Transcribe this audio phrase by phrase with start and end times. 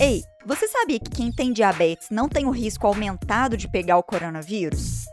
[0.00, 4.02] Ei, você sabia que quem tem diabetes não tem o risco aumentado de pegar o
[4.02, 5.04] coronavírus?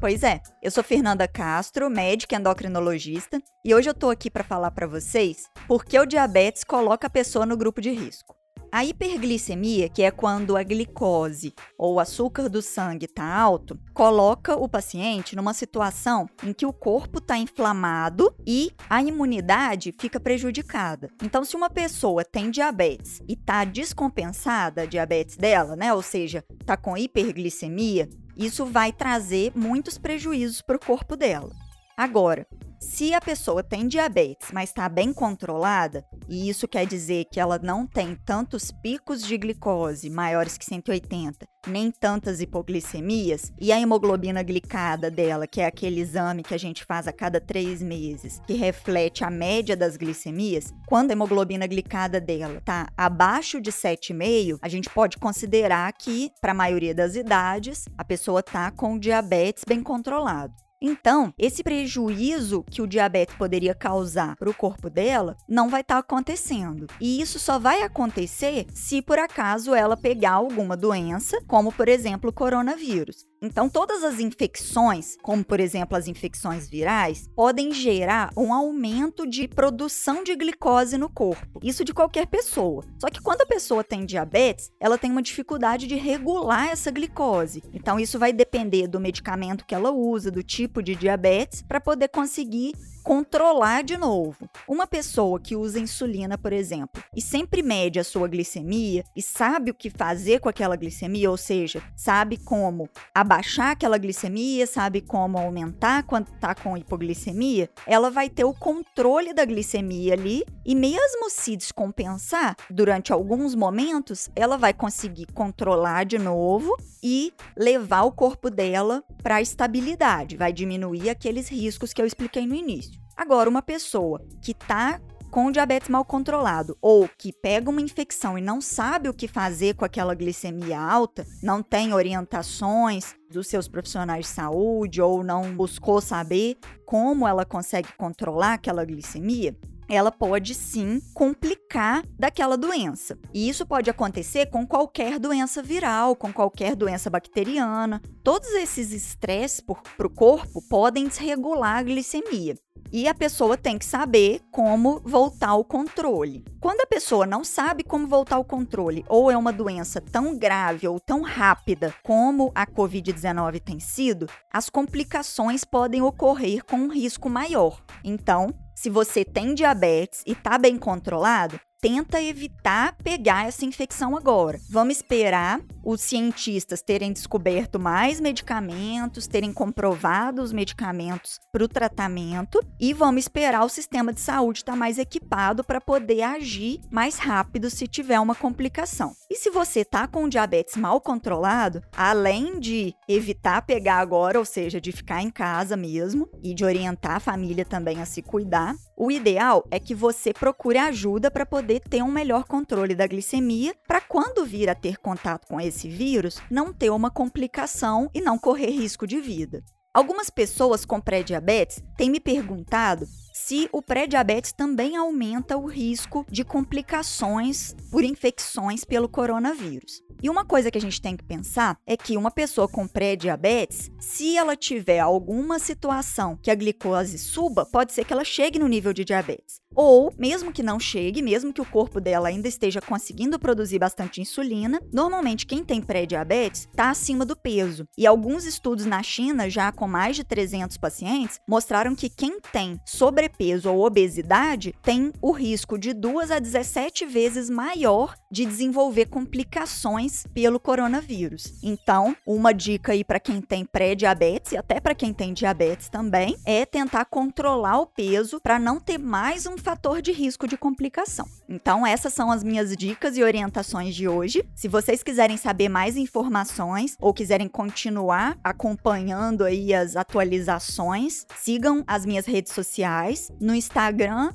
[0.00, 4.70] Pois é, eu sou Fernanda Castro, médica endocrinologista, e hoje eu tô aqui para falar
[4.70, 8.35] para vocês por que o diabetes coloca a pessoa no grupo de risco.
[8.76, 14.54] A hiperglicemia, que é quando a glicose ou o açúcar do sangue está alto, coloca
[14.54, 21.08] o paciente numa situação em que o corpo está inflamado e a imunidade fica prejudicada.
[21.22, 26.44] Então, se uma pessoa tem diabetes e está descompensada a diabetes dela, né, ou seja,
[26.60, 31.50] está com hiperglicemia, isso vai trazer muitos prejuízos para o corpo dela.
[31.96, 32.46] Agora,
[32.86, 37.58] se a pessoa tem diabetes, mas está bem controlada, e isso quer dizer que ela
[37.58, 44.40] não tem tantos picos de glicose maiores que 180, nem tantas hipoglicemias, e a hemoglobina
[44.42, 48.54] glicada dela, que é aquele exame que a gente faz a cada três meses, que
[48.54, 54.68] reflete a média das glicemias, quando a hemoglobina glicada dela está abaixo de 7,5, a
[54.68, 59.82] gente pode considerar que, para a maioria das idades, a pessoa está com diabetes bem
[59.82, 60.65] controlado.
[60.88, 65.96] Então, esse prejuízo que o diabetes poderia causar para o corpo dela não vai estar
[65.96, 66.86] tá acontecendo.
[67.00, 72.30] E isso só vai acontecer se por acaso ela pegar alguma doença, como por exemplo
[72.30, 73.26] o coronavírus.
[73.46, 79.46] Então, todas as infecções, como por exemplo as infecções virais, podem gerar um aumento de
[79.46, 81.60] produção de glicose no corpo.
[81.62, 82.84] Isso de qualquer pessoa.
[82.98, 87.62] Só que quando a pessoa tem diabetes, ela tem uma dificuldade de regular essa glicose.
[87.72, 92.08] Então, isso vai depender do medicamento que ela usa, do tipo de diabetes, para poder
[92.08, 92.72] conseguir
[93.06, 94.50] controlar de novo.
[94.68, 99.70] Uma pessoa que usa insulina, por exemplo, e sempre mede a sua glicemia e sabe
[99.70, 105.38] o que fazer com aquela glicemia, ou seja, sabe como abaixar aquela glicemia, sabe como
[105.38, 111.30] aumentar quando está com hipoglicemia, ela vai ter o controle da glicemia ali e mesmo
[111.30, 118.50] se descompensar durante alguns momentos, ela vai conseguir controlar de novo e levar o corpo
[118.50, 122.95] dela para a estabilidade, vai diminuir aqueles riscos que eu expliquei no início.
[123.16, 125.00] Agora, uma pessoa que está
[125.30, 129.74] com diabetes mal controlado ou que pega uma infecção e não sabe o que fazer
[129.74, 136.00] com aquela glicemia alta, não tem orientações dos seus profissionais de saúde ou não buscou
[136.00, 139.56] saber como ela consegue controlar aquela glicemia,
[139.88, 143.18] ela pode sim complicar daquela doença.
[143.32, 148.00] E isso pode acontecer com qualquer doença viral, com qualquer doença bacteriana.
[148.22, 152.56] Todos esses estresses para o corpo podem desregular a glicemia.
[152.92, 156.44] E a pessoa tem que saber como voltar ao controle.
[156.60, 160.86] Quando a pessoa não sabe como voltar ao controle, ou é uma doença tão grave
[160.86, 167.28] ou tão rápida como a Covid-19 tem sido, as complicações podem ocorrer com um risco
[167.28, 167.82] maior.
[168.04, 174.58] Então, se você tem diabetes e está bem controlado, tenta evitar pegar essa infecção agora.
[174.70, 182.60] Vamos esperar os cientistas terem descoberto mais medicamentos, terem comprovado os medicamentos para o tratamento
[182.80, 187.18] e vamos esperar o sistema de saúde estar tá mais equipado para poder agir mais
[187.18, 189.12] rápido se tiver uma complicação.
[189.30, 194.80] E se você está com diabetes mal controlado, além de evitar pegar agora, ou seja,
[194.80, 199.10] de ficar em casa mesmo e de orientar a família também a se cuidar, o
[199.10, 204.00] ideal é que você procure ajuda para poder ter um melhor controle da glicemia, para
[204.00, 208.70] quando vir a ter contato com esse vírus, não ter uma complicação e não correr
[208.70, 209.62] risco de vida.
[209.96, 216.44] Algumas pessoas com pré-diabetes têm me perguntado se o pré-diabetes também aumenta o risco de
[216.44, 220.02] complicações por infecções pelo coronavírus.
[220.22, 223.90] E uma coisa que a gente tem que pensar é que uma pessoa com pré-diabetes,
[223.98, 228.68] se ela tiver alguma situação que a glicose suba, pode ser que ela chegue no
[228.68, 229.60] nível de diabetes.
[229.76, 234.22] Ou, mesmo que não chegue, mesmo que o corpo dela ainda esteja conseguindo produzir bastante
[234.22, 237.86] insulina, normalmente quem tem pré-diabetes está acima do peso.
[237.96, 242.80] E alguns estudos na China, já com mais de 300 pacientes, mostraram que quem tem
[242.86, 250.24] sobrepeso ou obesidade tem o risco de 2 a 17 vezes maior de desenvolver complicações
[250.32, 251.52] pelo coronavírus.
[251.62, 256.36] Então, uma dica aí para quem tem pré-diabetes e até para quem tem diabetes também
[256.46, 261.26] é tentar controlar o peso para não ter mais um fator de risco de complicação.
[261.48, 264.48] Então, essas são as minhas dicas e orientações de hoje.
[264.54, 272.06] Se vocês quiserem saber mais informações ou quiserem continuar acompanhando aí as atualizações, sigam as
[272.06, 274.30] minhas redes sociais no Instagram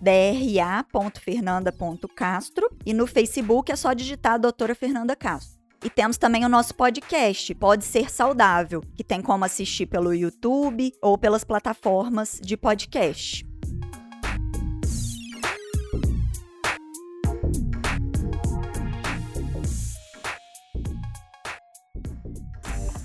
[0.00, 5.54] dra.fernanda.castro e no Facebook é só digitar doutora Fernanda Castro.
[5.84, 10.94] E temos também o nosso podcast, Pode Ser Saudável, que tem como assistir pelo YouTube
[11.02, 13.46] ou pelas plataformas de podcast.